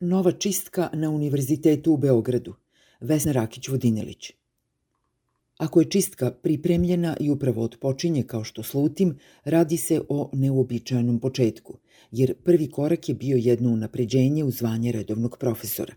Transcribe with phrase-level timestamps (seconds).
[0.00, 2.54] Nova čistka na Univerzitetu u Beogradu.
[3.00, 4.32] Vesna Rakić-Vodinelić.
[5.58, 11.78] Ako je čistka pripremljena i upravo odpočinje kao što slutim, radi se o neuobičajenom početku,
[12.10, 15.94] jer prvi korak je bio jedno unapređenje u zvanje redovnog profesora.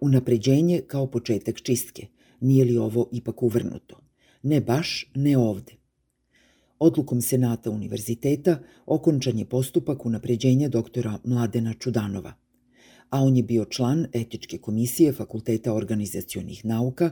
[0.00, 2.06] Unapređenje kao početak čistke.
[2.40, 4.00] Nije li ovo ipak uvrnuto?
[4.42, 5.72] Ne baš, ne ovde.
[6.78, 12.32] Odlukom Senata univerziteta okončan je postupak unapređenja doktora Mladena Čudanova–
[13.12, 17.10] a on je bio član etičke komisije Fakulteta organizacionih nauka,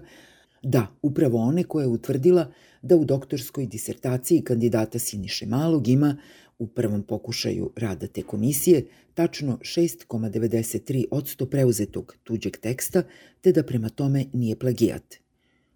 [0.63, 6.17] da, upravo one koja je utvrdila da u doktorskoj disertaciji kandidata Siniše Malog ima
[6.59, 13.03] u prvom pokušaju rada te komisije tačno 6,93 odsto preuzetog tuđeg teksta,
[13.41, 15.20] te da prema tome nije plagijat.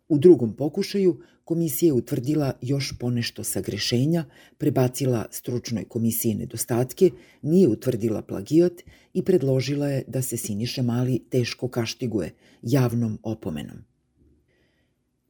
[0.09, 4.25] U drugom pokušaju komisija je utvrdila još ponešto sagrešenja,
[4.59, 7.11] prebacila stručnoj komisiji nedostatke,
[7.43, 8.73] nije utvrdila plagijat
[9.15, 13.77] i predložila je da se Siniša Mali teško kaštiguje javnom opomenom.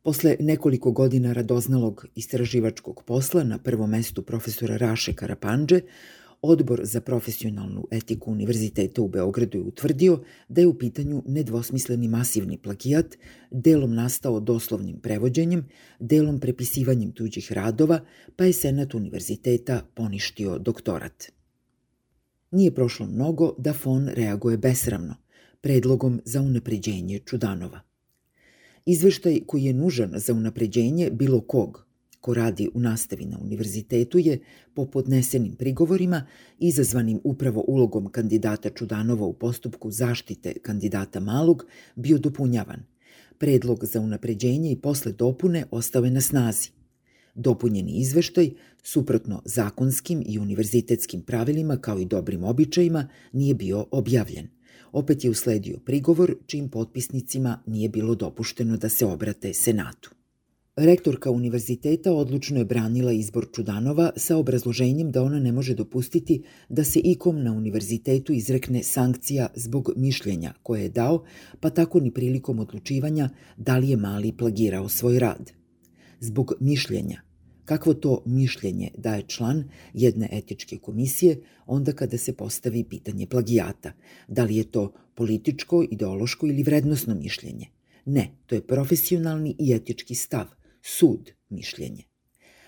[0.03, 5.81] Posle nekoliko godina radoznalog istraživačkog posla na prvom mestu profesora Raše Karapanđe,
[6.47, 12.59] Odbor za profesionalnu etiku Univerziteta u Beogradu je utvrdio da je u pitanju nedvosmisleni masivni
[12.59, 13.17] plagijat,
[13.51, 15.65] delom nastao doslovnim prevođenjem,
[16.01, 18.01] delom prepisivanjem tuđih radova,
[18.37, 21.33] pa je Senat Univerziteta poništio doktorat.
[22.51, 25.15] Nije prošlo mnogo da Fon reaguje besramno,
[25.61, 27.81] predlogom za unapređenje Čudanova.
[28.87, 31.87] Izveštaj koji je nužan za unapređenje bilo kog,
[32.25, 34.39] ko radi u nastavi na univerzitetu je,
[34.75, 36.27] po podnesenim prigovorima,
[36.59, 41.67] izazvanim upravo ulogom kandidata Čudanova u postupku zaštite kandidata Malog,
[41.97, 42.83] bio dopunjavan.
[43.39, 46.71] Predlog za unapređenje i posle dopune ostao je na snazi.
[47.35, 48.51] Dopunjeni izveštaj,
[48.83, 54.49] suprotno zakonskim i univerzitetskim pravilima kao i dobrim običajima, nije bio objavljen.
[54.93, 60.24] Opet je usledio prigovor čim potpisnicima nije bilo dopušteno da se obrate Senatu.
[60.77, 66.85] Rektorka univerziteta odlučno je branila izbor Čudanova sa obrazloženjem da ona ne može dopustiti da
[66.85, 71.25] se ikom na univerzitetu izrekne sankcija zbog mišljenja koje je dao,
[71.61, 75.53] pa tako ni prilikom odlučivanja da li je mali plagirao svoj rad.
[76.21, 77.21] Zbog mišljenja.
[77.65, 83.93] Kakvo to mišljenje daje član jedne etičke komisije onda kada se postavi pitanje plagijata?
[84.29, 87.67] Da li je to političko, ideološko ili vrednostno mišljenje?
[88.05, 90.47] Ne, to je profesionalni i etički stav–
[90.85, 92.03] sud mišljenje.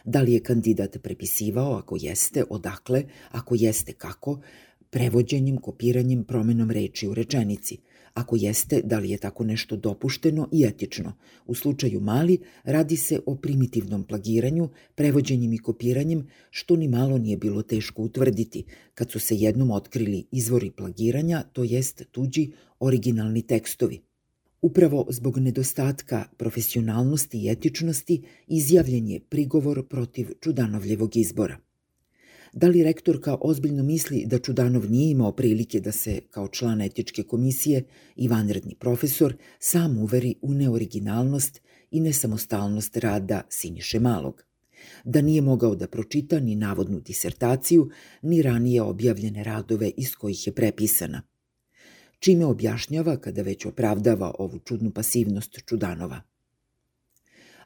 [0.05, 4.41] Da li je kandidat prepisivao, ako jeste, odakle, ako jeste kako,
[4.91, 7.79] prevođenjem, kopiranjem, promenom reči u rečenici.
[8.15, 11.13] Ako jeste, da li je tako nešto dopušteno i etično.
[11.47, 17.37] U slučaju mali radi se o primitivnom plagiranju, prevođenjem i kopiranjem, što ni malo nije
[17.37, 24.03] bilo teško utvrditi, kad su se jednom otkrili izvori plagiranja, to jest tuđi originalni tekstovi.
[24.63, 31.59] Upravo zbog nedostatka profesionalnosti i etičnosti izjavljen je prigovor protiv Čudanovljevog izbora.
[32.53, 37.23] Da li rektorka ozbiljno misli da Čudanov nije imao prilike da se, kao član etičke
[37.23, 37.85] komisije
[38.17, 44.45] i vanredni profesor, sam uveri u neoriginalnost i nesamostalnost rada Siniše Malog?
[45.05, 47.91] Da nije mogao da pročita ni navodnu disertaciju,
[48.23, 51.23] ni ranije objavljene radove iz kojih je prepisana–
[52.19, 56.21] čime objašnjava kada već opravdava ovu čudnu pasivnost Čudanova.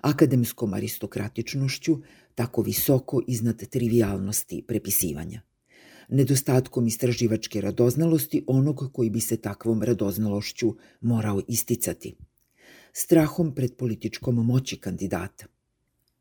[0.00, 1.98] Akademskom aristokratičnošću
[2.34, 5.42] tako visoko iznad trivialnosti prepisivanja.
[6.08, 12.16] Nedostatkom istraživačke radoznalosti onog koji bi se takvom radoznalošću morao isticati.
[12.92, 15.46] Strahom pred političkom moći kandidata–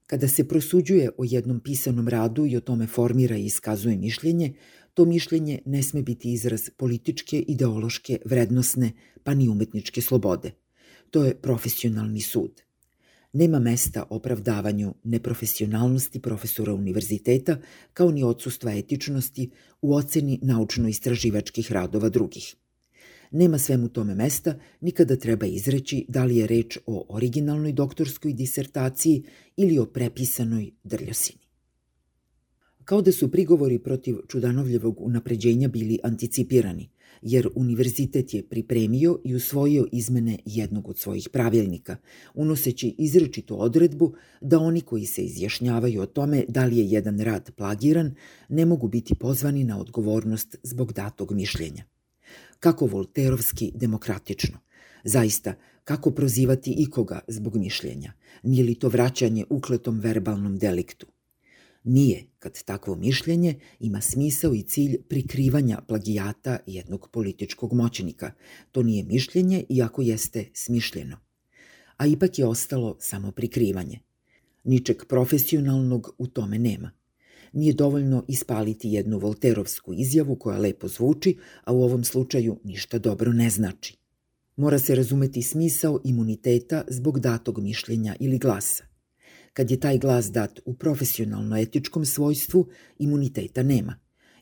[0.10, 4.54] Kada se prosuđuje o jednom pisanom radu i o tome formira i iskazuje mišljenje,
[4.94, 8.92] to mišljenje ne sme biti izraz političke, ideološke, vrednosne,
[9.24, 10.52] pa ni umetničke slobode.
[11.12, 12.62] To je profesionalni sud.
[13.34, 17.58] Nema mesta opravdavanju neprofesionalnosti profesora univerziteta
[17.94, 19.50] kao ni odsustva etičnosti
[19.82, 22.56] u oceni naučno-istraživačkih radova drugih.
[23.32, 29.24] Nema svemu tome mesta nikada treba izreći da li je reč o originalnoj doktorskoj disertaciji
[29.58, 31.39] ili o prepisanoj drljosini.
[32.90, 36.90] Kao da su prigovori protiv Čudanovljevog unapređenja bili anticipirani,
[37.22, 41.98] jer univerzitet je pripremio i usvojio izmene jednog od svojih pravilnika,
[42.34, 47.52] unoseći izrečito odredbu da oni koji se izjašnjavaju o tome da li je jedan rad
[47.56, 48.16] plagiran
[48.50, 51.84] ne mogu biti pozvani na odgovornost zbog datog mišljenja
[52.60, 54.58] kako volterovski demokratično.
[55.04, 55.54] Zaista,
[55.84, 58.14] kako prozivati ikoga zbog mišljenja?
[58.44, 61.08] Nije li to vraćanje ukletom verbalnom deliktu?
[61.84, 68.32] Nije, kad takvo mišljenje ima smisao i cilj prikrivanja plagijata jednog političkog moćnika.
[68.72, 71.18] To nije mišljenje, iako jeste smišljeno.
[71.98, 74.00] A ipak je ostalo samo prikrivanje.
[74.64, 76.92] Ničeg profesionalnog u tome nema.
[77.54, 83.34] Nije dovoljno ispaliti jednu volterovsku izjavu koja lepo zvuči, a u ovom slučaju ništa dobro
[83.34, 83.98] ne znači.
[84.56, 88.89] Mora se razumeti smisao imuniteta zbog datog mišljenja ili glasa.
[89.60, 92.68] Kad je taj glas dat u profesionalno-etičkom svojstvu,
[93.00, 93.96] imuniteta nema.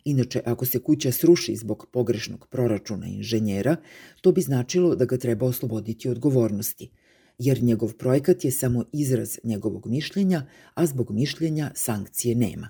[0.05, 3.75] Inače, ako se kuća sruši zbog pogrešnog proračuna inženjera,
[4.21, 6.89] to bi značilo da ga treba osloboditi odgovornosti,
[7.37, 12.69] jer njegov projekat je samo izraz njegovog mišljenja, a zbog mišljenja sankcije nema.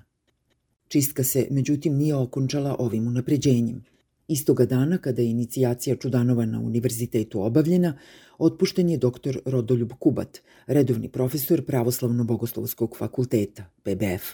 [0.88, 3.84] Čistka se, međutim, nije okončala ovim unapređenjem–
[4.28, 7.98] Istoga dana, kada je inicijacija Čudanova na univerzitetu obavljena,
[8.38, 9.38] otpušten je dr.
[9.44, 14.24] Rodoljub Kubat, redovni profesor Pravoslavno-bogoslovskog fakulteta, PBF.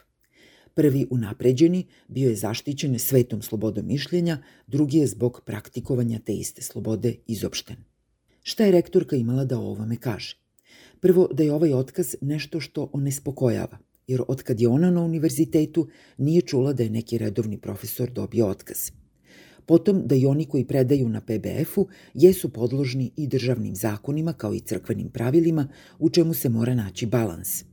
[0.75, 7.15] Prvi unapređeni bio je zaštićen svetom slobodom mišljenja, drugi je zbog praktikovanja te iste slobode
[7.27, 7.77] izopšten.
[8.43, 10.37] Šta je rektorka imala da o ovome kaže?
[11.01, 15.89] Prvo, da je ovaj otkaz nešto što onespokojava, jer otkad je ona na univerzitetu
[16.19, 18.91] nije čula da je neki redovni profesor dobio otkaz–
[19.67, 24.61] potom da i oni koji predaju na PBF-u jesu podložni i državnim zakonima kao i
[24.61, 25.69] crkvenim pravilima
[25.99, 27.65] u čemu se mora naći balans.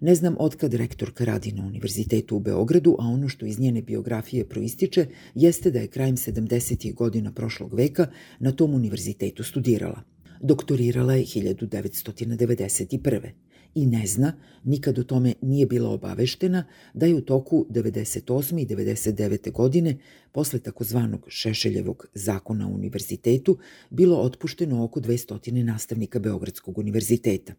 [0.00, 4.48] Ne znam otkad rektorka radi na univerzitetu u Beogradu, a ono što iz njene biografije
[4.48, 6.94] proističe jeste da je krajem 70.
[6.94, 8.06] godina prošlog veka
[8.38, 10.02] na tom univerzitetu studirala.
[10.40, 13.30] Doktorirala je 1991
[13.74, 14.32] i ne zna,
[14.64, 18.62] nikad o tome nije bila obaveštena, da je u toku 98.
[18.62, 19.52] i 99.
[19.52, 19.98] godine,
[20.32, 23.58] posle takozvanog Šešeljevog zakona o univerzitetu,
[23.90, 27.54] bilo otpušteno oko 200 nastavnika Beogradskog univerziteta.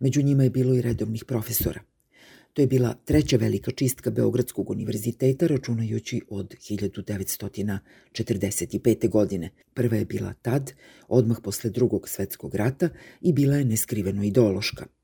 [0.00, 1.80] Među njima je bilo i redovnih profesora.
[2.52, 9.08] To je bila treća velika čistka Beogradskog univerziteta, računajući od 1945.
[9.08, 9.50] godine.
[9.74, 10.72] Prva je bila tad,
[11.08, 12.88] odmah posle drugog svetskog rata
[13.20, 14.86] i bila je neskriveno ideološka–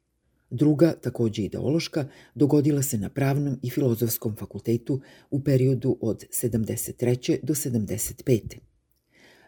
[0.55, 7.39] Druga, takođe ideološka, dogodila se na Pravnom i Filozofskom fakultetu u periodu od 73.
[7.43, 8.59] do 75.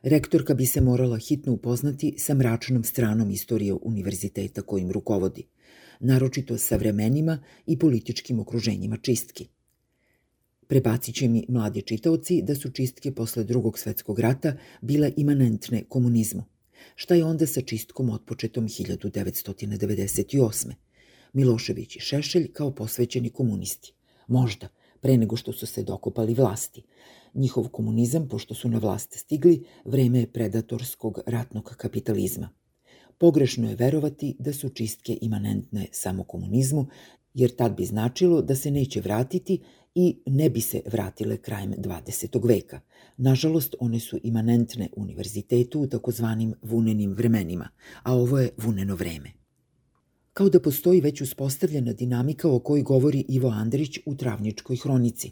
[0.02, 5.46] Rektorka bi se morala hitno upoznati sa mračnom stranom istorije univerziteta kojim rukovodi,
[6.00, 9.48] naročito sa vremenima i političkim okruženjima čistki.
[10.66, 16.44] Prebacit će mi mladi čitaoci da su čistke posle drugog svetskog rata bile imanentne komunizmu.
[16.94, 20.85] Šta je onda sa čistkom otpočetom 1998.
[21.36, 23.92] Milošević i Šešelj kao posvećeni komunisti.
[24.28, 24.68] Možda,
[25.00, 26.82] pre nego što su se dokopali vlasti.
[27.34, 32.48] Njihov komunizam, pošto su na vlast stigli, vreme je predatorskog ratnog kapitalizma.
[33.18, 36.86] Pogrešno je verovati da su čistke imanentne samo komunizmu,
[37.34, 39.60] jer tad bi značilo da se neće vratiti
[39.94, 42.48] i ne bi se vratile krajem 20.
[42.48, 42.80] veka.
[43.16, 47.68] Nažalost, one su imanentne univerzitetu u takozvanim vunenim vremenima,
[48.02, 49.45] a ovo je vuneno vreme
[50.36, 55.30] kao da postoji već uspostavljena dinamika o kojoj govori Ivo Andrić u Travničkoj hronici,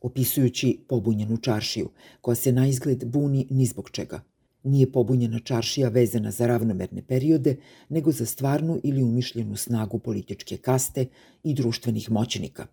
[0.00, 1.88] opisujući pobunjenu čaršiju,
[2.20, 4.20] koja se na izgled buni ni zbog čega.
[4.62, 7.56] Nije pobunjena čaršija vezana za ravnomerne periode,
[7.88, 11.06] nego za stvarnu ili umišljenu snagu političke kaste
[11.44, 12.66] i društvenih moćnika.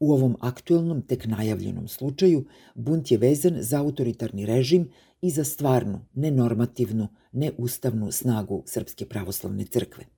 [0.00, 2.44] U ovom aktuelnom, tek najavljenom slučaju,
[2.74, 4.90] bunt je vezan za autoritarni režim
[5.22, 10.15] i za stvarnu, nenormativnu, neustavnu snagu Srpske pravoslavne crkve.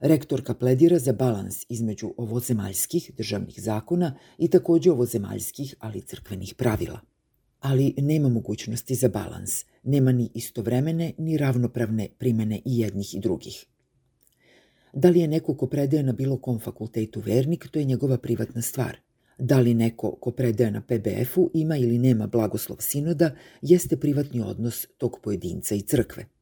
[0.00, 7.00] Rektorka pledira za balans između ovozemaljskih državnih zakona i takođe ovozemaljskih, ali crkvenih pravila.
[7.60, 13.66] Ali nema mogućnosti za balans, nema ni istovremene ni ravnopravne primene i jednih i drugih.
[14.92, 18.62] Da li je neko ko predaje na bilo kom fakultetu vernik, to je njegova privatna
[18.62, 18.96] stvar.
[19.38, 23.30] Da li neko ko predaje na PBF-u ima ili nema blagoslov sinoda,
[23.62, 26.37] jeste privatni odnos tog pojedinca i crkve.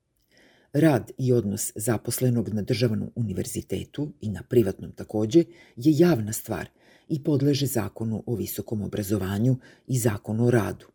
[0.78, 5.44] Rad i odnos zaposlenog na državnom univerzitetu i na privatnom takođe
[5.76, 6.68] je javna stvar
[7.08, 9.56] i podleže zakonu o visokom obrazovanju
[9.86, 10.86] i zakonu o radu.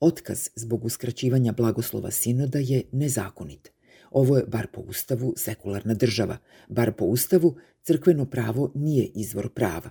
[0.00, 3.70] Otkaz zbog uskraćivanja blagoslova sinoda je nezakonit.
[4.10, 6.36] Ovo je, bar po ustavu, sekularna država.
[6.68, 9.90] Bar po ustavu, crkveno pravo nije izvor prava.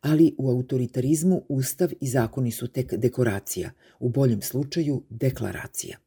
[0.00, 3.70] Ali u autoritarizmu ustav i zakoni su tek dekoracija,
[4.00, 6.05] u boljem slučaju deklaracija.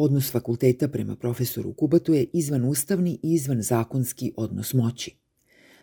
[0.00, 5.16] Odnos fakulteta prema profesoru Kubatu je izvan ustavni i izvan zakonski odnos moći.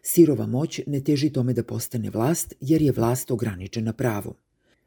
[0.02, 4.34] Sirova moć ne teži tome da postane vlast, jer je vlast ograničena pravom.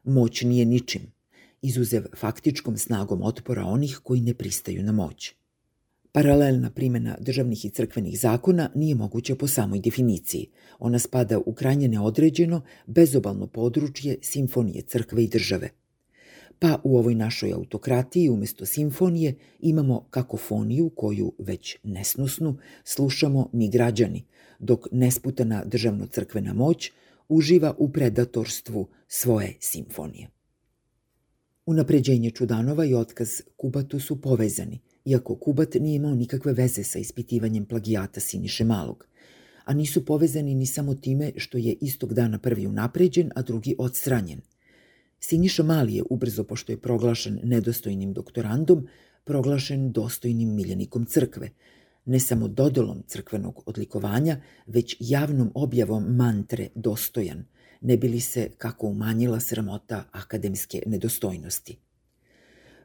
[0.05, 1.03] Moć nije ničim,
[1.63, 5.35] izuzev faktičkom snagom otpora onih koji ne pristaju na moć.
[6.13, 10.47] Paralelna primjena državnih i crkvenih zakona nije moguća po samoj definiciji.
[10.79, 15.71] Ona spada u krajnje neodređeno, bezobalno područje simfonije crkve i države.
[16.59, 24.25] Pa u ovoj našoj autokratiji umesto simfonije imamo kakofoniju koju, već nesnosnu, slušamo mi građani,
[24.59, 26.91] dok nesputana državno-crkvena moć
[27.29, 30.29] uživa u predatorstvu svoje simfonije.
[31.67, 37.65] Unapređenje Čudanova i otkaz Kubatu su povezani, iako Kubat nije imao nikakve veze sa ispitivanjem
[37.65, 39.07] plagijata Siniše Malog,
[39.65, 44.41] a nisu povezani ni samo time što je istog dana prvi unapređen, a drugi odstranjen.
[45.21, 48.87] Siniša Mali je ubrzo, pošto je proglašen nedostojnim doktorandom,
[49.25, 51.51] proglašen dostojnim miljenikom crkve,
[52.05, 57.45] ne samo dodelom crkvenog odlikovanja, već javnom objavom mantre dostojan,
[57.81, 61.79] ne bili se kako umanjila sramota akademske nedostojnosti.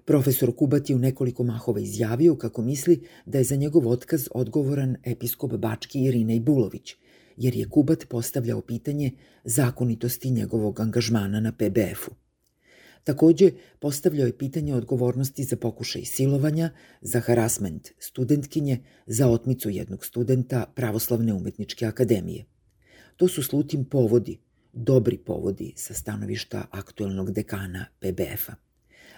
[0.05, 4.95] Profesor Kubat je u nekoliko mahova izjavio kako misli da je za njegov otkaz odgovoran
[5.03, 6.95] episkop Bački Irina Bulović,
[7.37, 9.11] jer je Kubat postavljao pitanje
[9.43, 12.22] zakonitosti njegovog angažmana na PBF-u.
[13.03, 16.69] Takođe, postavljao je pitanje odgovornosti za pokušaj silovanja,
[17.01, 22.45] za harasment studentkinje, za otmicu jednog studenta Pravoslavne umetničke akademije.
[23.17, 24.39] To su slutim povodi,
[24.73, 28.55] dobri povodi sa stanovišta aktuelnog dekana PBF-a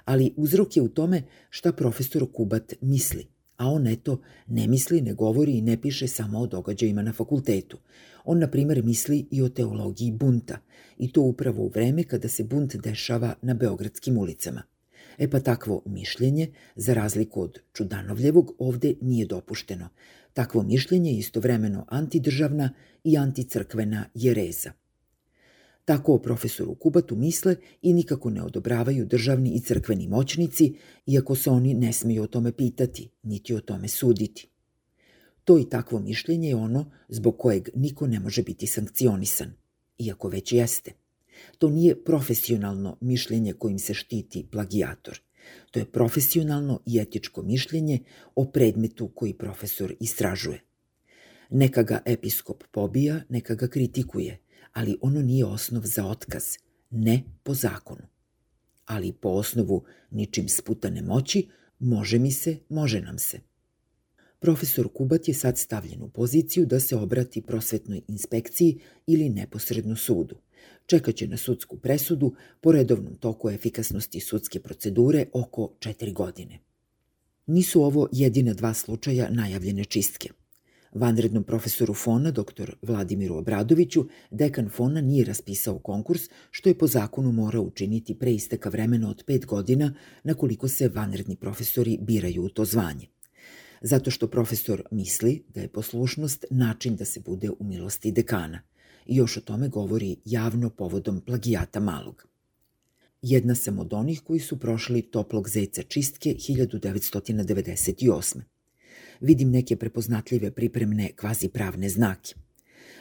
[0.06, 5.14] ali uzrok je u tome šta profesor Kubat misli, a on eto ne misli, ne
[5.14, 7.78] govori i ne piše samo o događajima na fakultetu.
[8.26, 10.58] On, na primer, misli i o teologiji bunta,
[10.98, 14.64] i to upravo u vreme kada se bunt dešava na beogradskim ulicama.
[15.18, 19.90] E pa takvo mišljenje, za razliku od Čudanovljevog, ovde nije dopušteno.
[20.34, 22.70] Takvo mišljenje je istovremeno antidržavna
[23.04, 24.72] i anticrkvena jereza–
[25.86, 30.76] Tako o profesoru Kubatu misle i nikako ne odobravaju državni i crkveni moćnici,
[31.06, 34.48] iako se oni ne smiju o tome pitati, niti o tome suditi.
[35.44, 39.54] To i takvo mišljenje je ono zbog kojeg niko ne može biti sankcionisan,
[39.98, 40.92] iako već jeste.
[41.58, 45.20] To nije profesionalno mišljenje kojim se štiti plagijator.
[45.72, 48.00] To je profesionalno i etičko mišljenje
[48.36, 50.62] o predmetu koji profesor istražuje.
[51.50, 54.40] Neka ga episkop pobija, neka ga kritikuje,
[54.76, 56.44] ali ono nije osnov za otkaz,
[56.90, 58.02] ne po zakonu.
[58.86, 61.48] Ali po osnovu ničim sputane moći,
[61.80, 63.40] može mi se, može nam se.
[64.40, 70.36] Profesor Kubat je sad stavljen u poziciju da se obrati prosvetnoj inspekciji ili neposredno sudu.
[70.86, 76.60] Čekaće na sudsku presudu po redovnom toku efikasnosti sudske procedure oko četiri godine.
[77.46, 80.30] Nisu ovo jedina dva slučaja najavljene čistke–
[80.96, 82.72] Vanrednom profesoru Fona, dr.
[82.82, 86.22] Vladimiru Obradoviću, dekan Fona nije raspisao konkurs,
[86.52, 90.88] što je po zakonu morao učiniti pre isteka vremena od pet godina na koliko se
[90.88, 93.08] vanredni profesori biraju u to zvanje.
[93.82, 98.62] Zato što profesor misli da je poslušnost način da se bude u milosti dekana.
[99.06, 102.28] I još o tome govori javno povodom plagijata malog.
[103.22, 108.55] Jedna sam od onih koji su prošli toplog zeca čistke 1998
[109.22, 112.36] vidim neke prepoznatljive pripremne kvazi pravne znake.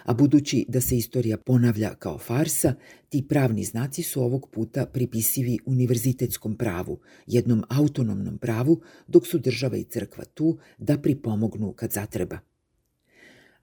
[0.04, 2.74] A budući da se istorija ponavlja kao farsa,
[3.08, 9.76] ti pravni znaci su ovog puta pripisivi univerzitetskom pravu, jednom autonomnom pravu, dok su država
[9.76, 12.38] i crkva tu da pripomognu kad zatreba.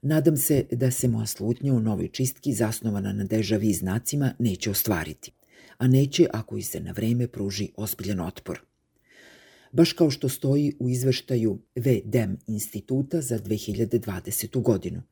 [0.02, 5.32] Nadam se da se moja slutnja u novoj čistki zasnovana na dežavi znacima neće ostvariti,
[5.78, 8.60] a neće ako i se na vreme pruži ozbiljan otpor–
[9.72, 14.62] baš kao što stoji u izveštaju VDEM instituta za 2020.
[14.62, 15.02] godinu.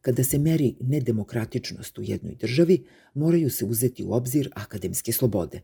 [0.00, 5.60] Kada se meri nedemokratičnost u jednoj državi, moraju se uzeti u obzir akademske slobode.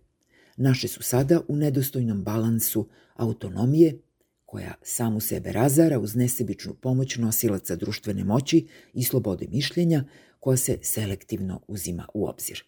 [0.57, 3.99] Naše su sada u nedostojnom balansu autonomije,
[4.47, 10.05] koja samu sebe razara uz nesebičnu pomoć nosilaca društvene moći i slobode mišljenja,
[10.40, 12.64] koja se selektivno uzima u obzir.